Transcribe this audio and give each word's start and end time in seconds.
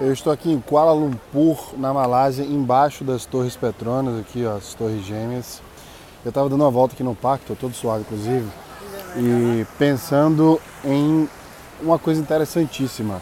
Eu 0.00 0.14
estou 0.14 0.32
aqui 0.32 0.50
em 0.50 0.58
Kuala 0.58 0.94
Lumpur, 0.94 1.74
na 1.76 1.92
Malásia, 1.92 2.42
embaixo 2.42 3.04
das 3.04 3.26
Torres 3.26 3.54
Petronas, 3.54 4.18
aqui 4.18 4.46
ó, 4.46 4.56
as 4.56 4.72
Torres 4.72 5.04
Gêmeas. 5.04 5.60
Eu 6.24 6.30
estava 6.30 6.48
dando 6.48 6.62
uma 6.62 6.70
volta 6.70 6.94
aqui 6.94 7.02
no 7.02 7.14
parque, 7.14 7.44
estou 7.44 7.54
todo 7.54 7.74
suave 7.74 8.00
inclusive, 8.00 8.48
e 9.18 9.66
pensando 9.78 10.58
em 10.82 11.28
uma 11.82 11.98
coisa 11.98 12.18
interessantíssima, 12.18 13.20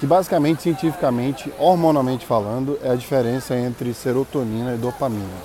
que 0.00 0.06
basicamente, 0.06 0.62
cientificamente, 0.62 1.52
hormonalmente 1.60 2.26
falando, 2.26 2.76
é 2.82 2.90
a 2.90 2.96
diferença 2.96 3.56
entre 3.56 3.94
serotonina 3.94 4.74
e 4.74 4.78
dopamina. 4.78 5.38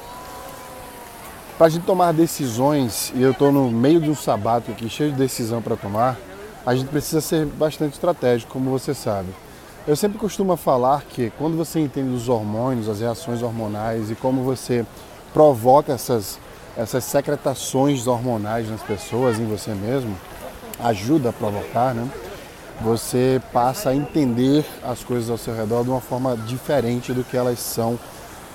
Para 1.59 1.67
a 1.67 1.69
gente 1.69 1.85
tomar 1.85 2.11
decisões, 2.11 3.13
e 3.13 3.21
eu 3.21 3.33
estou 3.33 3.51
no 3.51 3.69
meio 3.69 4.01
de 4.01 4.09
um 4.09 4.15
sabato 4.15 4.71
aqui, 4.71 4.89
cheio 4.89 5.11
de 5.11 5.17
decisão 5.17 5.61
para 5.61 5.75
tomar, 5.75 6.17
a 6.65 6.73
gente 6.73 6.87
precisa 6.87 7.21
ser 7.21 7.45
bastante 7.45 7.93
estratégico, 7.93 8.51
como 8.51 8.71
você 8.71 8.95
sabe. 8.95 9.29
Eu 9.87 9.95
sempre 9.95 10.19
costumo 10.19 10.55
falar 10.55 11.01
que 11.09 11.31
quando 11.39 11.57
você 11.57 11.79
entende 11.79 12.13
os 12.13 12.29
hormônios, 12.29 12.87
as 12.87 12.99
reações 12.99 13.41
hormonais 13.41 14.11
e 14.11 14.15
como 14.15 14.43
você 14.43 14.85
provoca 15.33 15.91
essas, 15.91 16.37
essas 16.77 17.03
secretações 17.03 18.05
hormonais 18.05 18.69
nas 18.69 18.83
pessoas, 18.83 19.39
em 19.39 19.45
você 19.47 19.71
mesmo, 19.73 20.15
ajuda 20.79 21.29
a 21.29 21.33
provocar, 21.33 21.95
né? 21.95 22.07
Você 22.81 23.41
passa 23.51 23.89
a 23.89 23.95
entender 23.95 24.63
as 24.83 25.03
coisas 25.03 25.31
ao 25.31 25.37
seu 25.37 25.55
redor 25.55 25.83
de 25.83 25.89
uma 25.89 26.01
forma 26.01 26.37
diferente 26.37 27.11
do 27.11 27.23
que 27.23 27.35
elas 27.35 27.57
são 27.59 27.97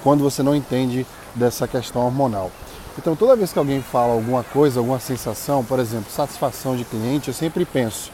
quando 0.04 0.22
você 0.22 0.44
não 0.44 0.54
entende 0.54 1.04
dessa 1.34 1.66
questão 1.66 2.02
hormonal. 2.02 2.52
Então, 2.96 3.16
toda 3.16 3.34
vez 3.34 3.52
que 3.52 3.58
alguém 3.58 3.82
fala 3.82 4.12
alguma 4.12 4.44
coisa, 4.44 4.78
alguma 4.78 5.00
sensação, 5.00 5.64
por 5.64 5.80
exemplo, 5.80 6.08
satisfação 6.08 6.76
de 6.76 6.84
cliente, 6.84 7.28
eu 7.28 7.34
sempre 7.34 7.64
penso, 7.64 8.12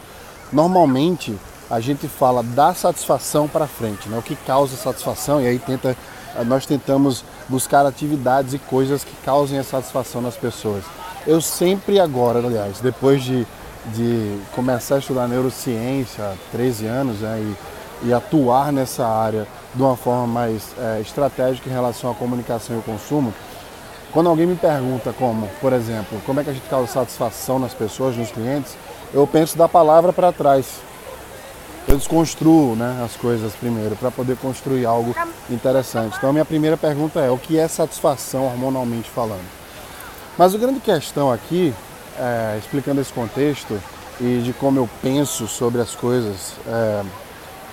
normalmente 0.50 1.38
a 1.72 1.80
gente 1.80 2.06
fala 2.06 2.42
da 2.42 2.74
satisfação 2.74 3.48
para 3.48 3.66
frente, 3.66 4.06
né? 4.06 4.18
o 4.18 4.22
que 4.22 4.36
causa 4.36 4.76
satisfação, 4.76 5.40
e 5.40 5.46
aí 5.46 5.58
tenta, 5.58 5.96
nós 6.44 6.66
tentamos 6.66 7.24
buscar 7.48 7.86
atividades 7.86 8.52
e 8.52 8.58
coisas 8.58 9.02
que 9.02 9.16
causem 9.24 9.58
a 9.58 9.64
satisfação 9.64 10.20
nas 10.20 10.36
pessoas. 10.36 10.84
Eu 11.26 11.40
sempre 11.40 11.98
agora, 11.98 12.40
aliás, 12.40 12.78
depois 12.80 13.22
de, 13.22 13.46
de 13.86 14.38
começar 14.54 14.96
a 14.96 14.98
estudar 14.98 15.26
neurociência 15.26 16.22
há 16.22 16.34
13 16.52 16.86
anos 16.86 17.20
né, 17.20 17.40
e, 18.02 18.08
e 18.08 18.12
atuar 18.12 18.70
nessa 18.70 19.06
área 19.06 19.48
de 19.74 19.82
uma 19.82 19.96
forma 19.96 20.26
mais 20.26 20.74
é, 20.78 21.00
estratégica 21.00 21.70
em 21.70 21.72
relação 21.72 22.10
à 22.10 22.14
comunicação 22.14 22.76
e 22.76 22.78
ao 22.80 22.82
consumo, 22.82 23.32
quando 24.12 24.28
alguém 24.28 24.46
me 24.46 24.56
pergunta 24.56 25.10
como, 25.18 25.48
por 25.58 25.72
exemplo, 25.72 26.20
como 26.26 26.38
é 26.38 26.44
que 26.44 26.50
a 26.50 26.52
gente 26.52 26.68
causa 26.68 26.92
satisfação 26.92 27.58
nas 27.58 27.72
pessoas, 27.72 28.14
nos 28.14 28.30
clientes, 28.30 28.76
eu 29.14 29.26
penso 29.26 29.56
da 29.56 29.66
palavra 29.66 30.12
para 30.12 30.30
trás 30.30 30.82
eu 31.92 31.98
desconstruo 31.98 32.74
né, 32.74 33.02
as 33.04 33.14
coisas 33.16 33.52
primeiro 33.52 33.94
para 33.96 34.10
poder 34.10 34.36
construir 34.38 34.86
algo 34.86 35.14
interessante. 35.50 36.16
Então 36.16 36.30
a 36.30 36.32
minha 36.32 36.44
primeira 36.44 36.74
pergunta 36.74 37.20
é 37.20 37.30
o 37.30 37.36
que 37.36 37.58
é 37.58 37.68
satisfação 37.68 38.46
hormonalmente 38.46 39.10
falando? 39.10 39.44
Mas 40.38 40.54
a 40.54 40.58
grande 40.58 40.80
questão 40.80 41.30
aqui, 41.30 41.74
é, 42.18 42.56
explicando 42.58 42.98
esse 42.98 43.12
contexto 43.12 43.78
e 44.18 44.40
de 44.42 44.54
como 44.54 44.78
eu 44.78 44.88
penso 45.02 45.46
sobre 45.46 45.82
as 45.82 45.94
coisas 45.94 46.54
é, 46.66 47.02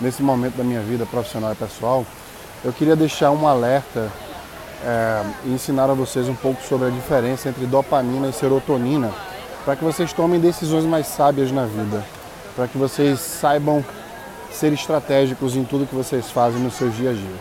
nesse 0.01 0.21
momento 0.21 0.55
da 0.55 0.65
minha 0.65 0.81
vida 0.81 1.05
profissional 1.05 1.53
e 1.53 1.55
pessoal, 1.55 2.05
eu 2.63 2.73
queria 2.73 2.97
deixar 2.97 3.31
um 3.31 3.47
alerta 3.47 4.11
é, 4.83 5.23
e 5.45 5.53
ensinar 5.53 5.89
a 5.89 5.93
vocês 5.93 6.27
um 6.27 6.35
pouco 6.35 6.61
sobre 6.61 6.87
a 6.87 6.91
diferença 6.91 7.47
entre 7.47 7.65
dopamina 7.65 8.27
e 8.27 8.33
serotonina, 8.33 9.13
para 9.63 9.77
que 9.77 9.83
vocês 9.85 10.11
tomem 10.11 10.41
decisões 10.41 10.83
mais 10.83 11.07
sábias 11.07 11.53
na 11.53 11.65
vida, 11.65 12.03
para 12.53 12.67
que 12.67 12.77
vocês 12.77 13.21
saibam 13.21 13.81
ser 14.51 14.73
estratégicos 14.73 15.55
em 15.55 15.63
tudo 15.63 15.85
que 15.85 15.95
vocês 15.95 16.29
fazem 16.31 16.61
no 16.61 16.71
seu 16.71 16.89
dia 16.89 17.11
a 17.11 17.13
dia. 17.13 17.35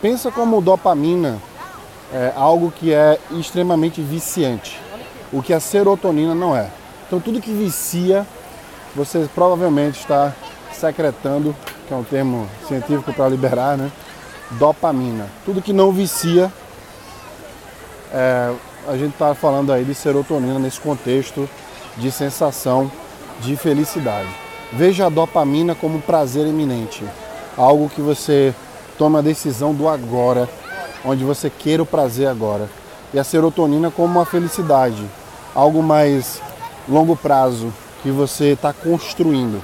Pensa 0.00 0.30
como 0.30 0.60
dopamina 0.60 1.38
é 2.12 2.32
algo 2.36 2.70
que 2.70 2.92
é 2.92 3.18
extremamente 3.30 4.02
viciante, 4.02 4.78
o 5.32 5.42
que 5.42 5.54
a 5.54 5.60
serotonina 5.60 6.34
não 6.34 6.54
é. 6.54 6.68
Então 7.06 7.18
tudo 7.18 7.40
que 7.40 7.52
vicia, 7.52 8.26
você 8.94 9.28
provavelmente 9.34 10.00
está 10.00 10.34
secretando, 10.72 11.56
que 11.88 11.94
é 11.94 11.96
um 11.96 12.04
termo 12.04 12.48
científico 12.68 13.12
para 13.12 13.28
liberar, 13.28 13.78
né? 13.78 13.90
Dopamina. 14.52 15.26
Tudo 15.44 15.62
que 15.62 15.72
não 15.72 15.90
vicia, 15.90 16.52
é, 18.12 18.54
a 18.86 18.96
gente 18.96 19.12
está 19.12 19.34
falando 19.34 19.72
aí 19.72 19.84
de 19.84 19.94
serotonina 19.94 20.58
nesse 20.58 20.80
contexto 20.80 21.48
de 21.96 22.10
sensação 22.10 22.90
de 23.40 23.56
felicidade. 23.56 24.41
Veja 24.74 25.06
a 25.06 25.10
dopamina 25.10 25.74
como 25.74 25.98
um 25.98 26.00
prazer 26.00 26.46
iminente, 26.46 27.04
algo 27.58 27.90
que 27.90 28.00
você 28.00 28.54
toma 28.96 29.18
a 29.18 29.22
decisão 29.22 29.74
do 29.74 29.86
agora, 29.86 30.48
onde 31.04 31.24
você 31.24 31.50
queira 31.50 31.82
o 31.82 31.86
prazer 31.86 32.26
agora. 32.26 32.70
E 33.12 33.18
a 33.18 33.24
serotonina 33.24 33.90
como 33.90 34.18
uma 34.18 34.24
felicidade, 34.24 35.04
algo 35.54 35.82
mais 35.82 36.40
longo 36.88 37.14
prazo 37.14 37.70
que 38.02 38.10
você 38.10 38.52
está 38.52 38.72
construindo. 38.72 39.62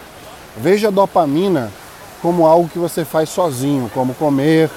Veja 0.59 0.89
a 0.89 0.91
dopamina 0.91 1.73
como 2.21 2.47
algo 2.47 2.69
que 2.69 2.79
você 2.79 3.03
faz 3.03 3.31
sozinho, 3.31 3.91
como 3.95 4.13
comer, 4.13 4.71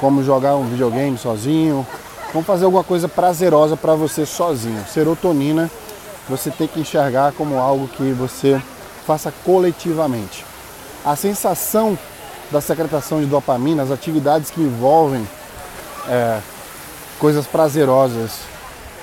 como 0.00 0.24
jogar 0.24 0.56
um 0.56 0.64
videogame 0.64 1.18
sozinho, 1.18 1.86
como 2.32 2.42
fazer 2.42 2.64
alguma 2.64 2.82
coisa 2.82 3.08
prazerosa 3.08 3.76
para 3.76 3.94
você 3.94 4.24
sozinho. 4.24 4.82
Serotonina 4.88 5.70
você 6.30 6.50
tem 6.50 6.66
que 6.66 6.80
enxergar 6.80 7.32
como 7.32 7.58
algo 7.58 7.86
que 7.88 8.10
você 8.12 8.58
faça 9.06 9.32
coletivamente. 9.44 10.44
A 11.04 11.14
sensação 11.14 11.96
da 12.50 12.60
secretação 12.60 13.20
de 13.20 13.26
dopamina, 13.26 13.82
as 13.82 13.90
atividades 13.90 14.50
que 14.50 14.60
envolvem 14.60 15.26
é, 16.08 16.40
coisas 17.18 17.46
prazerosas 17.46 18.40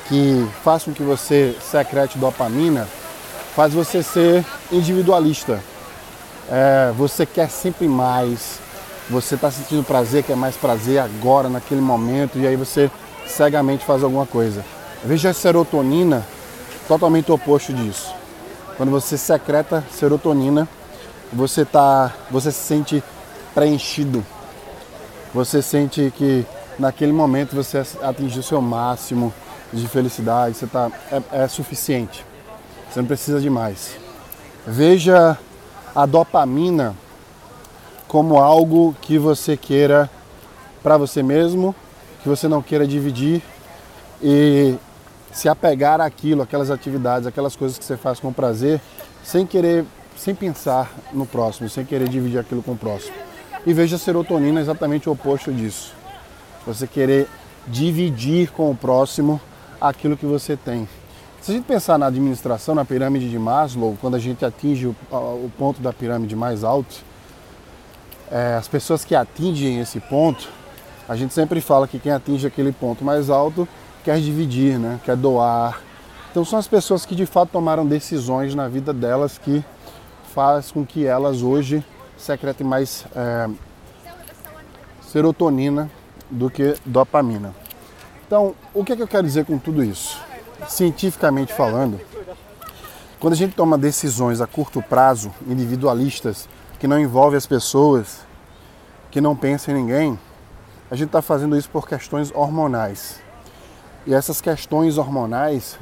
que 0.08 0.46
façam 0.64 0.94
que 0.94 1.04
você 1.04 1.56
secrete 1.62 2.18
dopamina, 2.18 2.88
faz 3.56 3.74
você 3.74 4.04
ser 4.04 4.46
individualista. 4.72 5.64
É, 6.52 6.92
você 6.98 7.26
quer 7.26 7.50
sempre 7.50 7.88
mais, 7.88 8.60
você 9.10 9.36
está 9.36 9.50
sentindo 9.50 9.84
prazer, 9.84 10.24
quer 10.24 10.36
mais 10.36 10.56
prazer 10.58 11.00
agora, 11.00 11.48
naquele 11.48 11.80
momento, 11.80 12.38
e 12.38 12.46
aí 12.46 12.58
você 12.58 12.92
cegamente 13.26 13.86
faz 13.86 14.04
alguma 14.04 14.26
coisa. 14.26 14.64
Veja 15.06 15.30
a 15.30 15.34
serotonina 15.34 16.26
totalmente 16.88 17.32
oposto 17.32 17.74
disso. 17.74 18.23
Quando 18.78 18.92
você 18.92 19.18
secreta 19.18 19.84
serotonina, 19.92 20.68
você 21.32 21.64
tá, 21.64 22.14
você 22.30 22.52
se 22.52 22.60
sente 22.60 23.04
preenchido. 23.54 24.26
Você 25.34 25.62
sente 25.62 26.12
que 26.16 26.46
naquele 26.78 27.12
momento 27.12 27.56
você 27.56 27.84
atingiu 28.02 28.42
seu 28.42 28.62
máximo 28.62 29.34
de 29.72 29.88
felicidade, 29.88 30.56
você 30.56 30.68
tá, 30.68 30.92
é, 31.12 31.44
é 31.44 31.48
suficiente. 31.48 32.26
Você 32.90 33.00
não 33.00 33.08
precisa 33.08 33.40
de 33.40 33.50
mais. 33.50 33.96
Veja 34.66 35.38
a 35.96 36.06
dopamina 36.06 36.96
como 38.08 38.38
algo 38.38 38.96
que 39.02 39.18
você 39.18 39.58
queira 39.58 40.10
para 40.82 40.98
você 40.98 41.24
mesmo, 41.24 41.76
que 42.22 42.30
você 42.30 42.48
não 42.48 42.62
queira 42.62 42.86
dividir 42.88 43.42
e 44.22 44.76
se 45.34 45.50
apegar 45.50 46.00
àquilo, 46.00 46.44
aquelas 46.44 46.70
atividades, 46.70 47.28
aquelas 47.28 47.56
coisas 47.56 47.78
que 47.78 47.84
você 47.84 47.98
faz 47.98 48.20
com 48.20 48.32
prazer, 48.32 48.80
sem 49.24 49.46
querer, 49.46 49.84
sem 50.16 50.36
pensar 50.36 50.92
no 51.12 51.26
próximo, 51.26 51.68
sem 51.68 51.84
querer 51.84 52.08
dividir 52.08 52.40
aquilo 52.40 52.62
com 52.62 52.74
o 52.74 52.78
próximo. 52.78 53.16
E 53.66 53.74
veja 53.74 53.96
a 53.96 54.00
serotonina 54.00 54.62
exatamente 54.62 55.10
o 55.10 55.12
oposto 55.12 55.52
disso. 55.52 55.94
Você 56.68 56.86
querer 56.86 57.28
dividir 57.68 58.52
com 58.52 58.70
o 58.70 58.76
próximo 58.76 59.42
aquilo 59.82 60.16
que 60.16 60.26
você 60.26 60.56
tem. 60.56 60.88
Se 61.42 61.52
a 61.52 61.56
gente 61.56 61.66
pensar 61.66 61.98
na 61.98 62.06
administração, 62.06 62.76
na 62.76 62.86
pirâmide 62.86 63.30
de 63.30 63.38
Maslow, 63.40 63.98
quando 64.00 64.16
a 64.16 64.20
gente 64.20 64.46
atinge 64.46 64.88
o, 64.88 65.52
ponto 65.58 65.82
da 65.82 65.92
pirâmide 65.92 66.36
mais 66.36 66.64
alto, 66.64 66.96
é, 68.32 68.56
as 68.56 68.68
pessoas 68.68 69.04
que 69.04 69.16
atingem 69.16 69.80
esse 69.80 70.00
ponto, 70.00 70.48
a 71.08 71.16
gente 71.16 71.34
sempre 71.34 71.60
fala 71.60 71.88
que 71.88 72.00
quem 72.00 72.12
atinge 72.12 72.48
aquele 72.48 72.72
ponto 72.72 73.04
mais 73.04 73.30
alto 73.30 73.68
quer 74.04 74.20
dividir, 74.20 74.78
né? 74.78 75.00
quer 75.04 75.16
doar. 75.16 75.82
Então 76.32 76.44
são 76.44 76.60
as 76.60 76.68
pessoas 76.68 77.06
que 77.06 77.16
de 77.16 77.26
fato 77.26 77.50
tomaram 77.52 77.86
decisões 77.86 78.56
na 78.56 78.68
vida 78.68 78.94
delas 78.94 79.38
que 79.38 79.64
faz 80.34 80.72
com 80.72 80.86
que 80.86 81.06
elas 81.06 81.42
hoje 81.42 81.86
secretem 82.18 82.66
mais 82.66 83.06
é, 83.16 83.50
serotonina 85.02 85.90
do 86.30 86.50
que 86.50 86.76
dopamina. 86.86 87.54
Então, 88.26 88.56
o 88.74 88.84
que, 88.84 88.94
é 88.94 88.96
que 88.96 89.04
eu 89.04 89.08
quero 89.08 89.28
dizer 89.28 89.46
com 89.46 89.60
tudo 89.60 89.84
isso? 89.84 90.20
Cientificamente 90.68 91.54
falando, 91.54 92.00
quando 93.20 93.34
a 93.34 93.38
gente 93.38 93.54
toma 93.54 93.78
decisões 93.78 94.42
a 94.42 94.48
curto 94.48 94.82
prazo, 94.82 95.32
individualistas, 95.48 96.50
que 96.80 96.88
não 96.88 97.00
envolvem 97.00 97.38
as 97.38 97.46
pessoas, 97.46 98.26
que 99.12 99.22
não 99.22 99.36
pensam 99.36 99.76
em 99.76 99.84
ninguém, 99.84 100.20
a 100.90 100.96
gente 100.96 101.10
está 101.10 101.22
fazendo 101.22 101.56
isso 101.56 101.70
por 101.70 101.88
questões 101.88 102.32
hormonais. 102.34 103.22
E 104.06 104.14
essas 104.14 104.42
questões 104.42 104.98
hormonais 104.98 105.80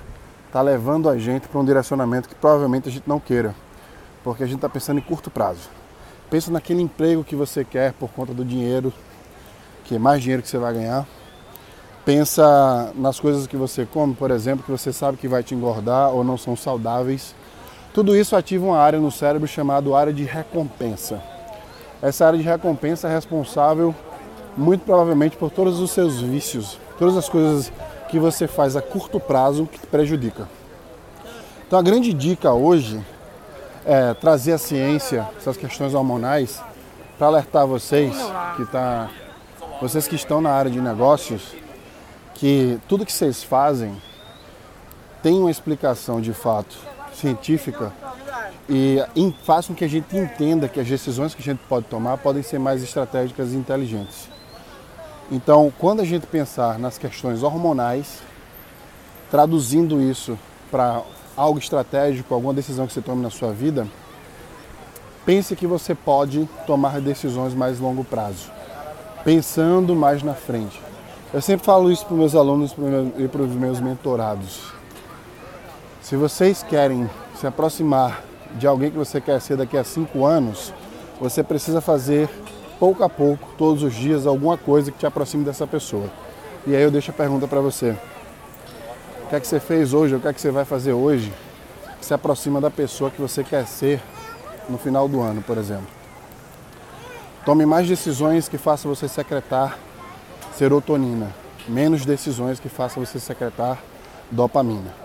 tá 0.51 0.61
levando 0.61 1.09
a 1.09 1.17
gente 1.17 1.47
para 1.47 1.59
um 1.59 1.65
direcionamento 1.65 2.29
que 2.29 2.35
provavelmente 2.35 2.87
a 2.87 2.91
gente 2.91 3.07
não 3.07 3.19
queira, 3.19 3.55
porque 4.23 4.43
a 4.43 4.45
gente 4.45 4.57
está 4.57 4.69
pensando 4.69 4.99
em 4.99 5.01
curto 5.01 5.31
prazo. 5.31 5.69
Pensa 6.29 6.51
naquele 6.51 6.81
emprego 6.81 7.23
que 7.23 7.35
você 7.35 7.63
quer 7.63 7.93
por 7.93 8.09
conta 8.11 8.31
do 8.31 8.45
dinheiro, 8.45 8.93
que 9.85 9.95
é 9.95 9.99
mais 9.99 10.21
dinheiro 10.21 10.43
que 10.43 10.49
você 10.49 10.59
vai 10.59 10.73
ganhar. 10.73 11.07
Pensa 12.05 12.91
nas 12.95 13.19
coisas 13.19 13.47
que 13.47 13.57
você 13.57 13.85
come, 13.85 14.13
por 14.13 14.29
exemplo, 14.29 14.63
que 14.63 14.71
você 14.71 14.93
sabe 14.93 15.17
que 15.17 15.27
vai 15.27 15.41
te 15.41 15.55
engordar 15.55 16.11
ou 16.11 16.23
não 16.23 16.37
são 16.37 16.55
saudáveis. 16.55 17.33
Tudo 17.91 18.15
isso 18.15 18.35
ativa 18.35 18.65
uma 18.65 18.77
área 18.77 18.99
no 18.99 19.11
cérebro 19.11 19.47
chamada 19.47 19.95
área 19.97 20.13
de 20.13 20.23
recompensa. 20.23 21.21
Essa 22.01 22.27
área 22.27 22.37
de 22.37 22.45
recompensa 22.45 23.07
é 23.07 23.13
responsável 23.13 23.95
muito 24.55 24.85
provavelmente 24.85 25.37
por 25.37 25.49
todos 25.49 25.79
os 25.79 25.91
seus 25.91 26.21
vícios, 26.21 26.77
todas 26.97 27.17
as 27.17 27.27
coisas 27.27 27.71
que 28.11 28.19
você 28.19 28.45
faz 28.45 28.75
a 28.75 28.81
curto 28.81 29.21
prazo 29.21 29.65
que 29.65 29.79
te 29.79 29.87
prejudica. 29.87 30.47
Então 31.65 31.79
a 31.79 31.81
grande 31.81 32.11
dica 32.11 32.51
hoje 32.51 33.01
é 33.85 34.13
trazer 34.13 34.51
a 34.51 34.57
ciência, 34.57 35.25
essas 35.37 35.55
questões 35.55 35.93
hormonais, 35.93 36.61
para 37.17 37.27
alertar 37.27 37.65
vocês 37.65 38.13
que 38.57 38.65
tá, 38.65 39.09
vocês 39.79 40.09
que 40.09 40.15
estão 40.15 40.41
na 40.41 40.51
área 40.51 40.69
de 40.69 40.81
negócios, 40.81 41.55
que 42.33 42.77
tudo 42.89 43.05
que 43.05 43.13
vocês 43.13 43.41
fazem 43.41 43.95
tem 45.23 45.39
uma 45.39 45.49
explicação 45.49 46.19
de 46.19 46.33
fato 46.33 46.75
científica 47.13 47.93
e 48.67 48.99
faz 49.45 49.67
com 49.67 49.73
que 49.73 49.85
a 49.85 49.89
gente 49.89 50.17
entenda 50.17 50.67
que 50.67 50.79
as 50.79 50.87
decisões 50.87 51.33
que 51.33 51.41
a 51.41 51.45
gente 51.45 51.61
pode 51.69 51.85
tomar 51.85 52.17
podem 52.17 52.43
ser 52.43 52.59
mais 52.59 52.83
estratégicas 52.83 53.53
e 53.53 53.55
inteligentes. 53.55 54.27
Então, 55.31 55.71
quando 55.79 56.01
a 56.01 56.05
gente 56.05 56.27
pensar 56.27 56.77
nas 56.77 56.97
questões 56.97 57.41
hormonais, 57.41 58.19
traduzindo 59.29 60.01
isso 60.01 60.37
para 60.69 61.01
algo 61.37 61.57
estratégico, 61.57 62.33
alguma 62.33 62.53
decisão 62.53 62.85
que 62.85 62.91
você 62.91 63.01
tome 63.01 63.21
na 63.21 63.29
sua 63.29 63.53
vida, 63.53 63.87
pense 65.25 65.55
que 65.55 65.65
você 65.65 65.95
pode 65.95 66.49
tomar 66.67 66.99
decisões 66.99 67.53
mais 67.53 67.79
longo 67.79 68.03
prazo, 68.03 68.51
pensando 69.23 69.95
mais 69.95 70.21
na 70.21 70.33
frente. 70.33 70.81
Eu 71.33 71.41
sempre 71.41 71.65
falo 71.65 71.89
isso 71.89 72.05
para 72.05 72.17
meus 72.17 72.35
alunos 72.35 72.75
e 73.17 73.25
para 73.29 73.41
os 73.41 73.55
meus 73.55 73.79
mentorados. 73.79 74.73
Se 76.01 76.17
vocês 76.17 76.61
querem 76.61 77.09
se 77.39 77.47
aproximar 77.47 78.21
de 78.55 78.67
alguém 78.67 78.91
que 78.91 78.97
você 78.97 79.21
quer 79.21 79.39
ser 79.39 79.55
daqui 79.55 79.77
a 79.77 79.83
cinco 79.85 80.25
anos, 80.25 80.73
você 81.21 81.41
precisa 81.41 81.79
fazer 81.79 82.29
pouco 82.81 83.03
a 83.03 83.09
pouco, 83.09 83.49
todos 83.59 83.83
os 83.83 83.93
dias, 83.93 84.25
alguma 84.25 84.57
coisa 84.57 84.91
que 84.91 84.97
te 84.97 85.05
aproxime 85.05 85.45
dessa 85.45 85.67
pessoa. 85.67 86.09
E 86.65 86.75
aí 86.75 86.81
eu 86.81 86.89
deixo 86.89 87.11
a 87.11 87.13
pergunta 87.13 87.47
para 87.47 87.61
você. 87.61 87.95
O 89.23 89.29
que 89.29 89.35
é 89.35 89.39
que 89.39 89.45
você 89.45 89.59
fez 89.59 89.93
hoje, 89.93 90.15
o 90.15 90.19
que 90.19 90.27
é 90.27 90.33
que 90.33 90.41
você 90.41 90.49
vai 90.49 90.65
fazer 90.65 90.91
hoje 90.91 91.31
que 91.99 92.05
se 92.07 92.11
aproxima 92.11 92.59
da 92.59 92.71
pessoa 92.71 93.11
que 93.11 93.21
você 93.21 93.43
quer 93.43 93.67
ser 93.67 94.01
no 94.67 94.79
final 94.79 95.07
do 95.07 95.21
ano, 95.21 95.43
por 95.43 95.59
exemplo? 95.59 95.85
Tome 97.45 97.67
mais 97.67 97.87
decisões 97.87 98.49
que 98.49 98.57
façam 98.57 98.89
você 98.89 99.07
secretar 99.07 99.77
serotonina, 100.55 101.31
menos 101.67 102.03
decisões 102.03 102.59
que 102.59 102.67
façam 102.67 103.05
você 103.05 103.19
secretar 103.19 103.77
dopamina. 104.31 105.00